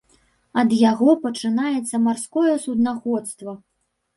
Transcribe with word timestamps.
Ад 0.61 0.71
яго 0.91 1.09
пачынаецца 1.25 2.01
марское 2.07 2.55
суднаходства. 2.65 3.51